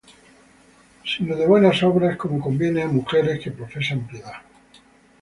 [1.05, 4.33] Sino de buenas obras, como conviene á mujeres que profesan piedad.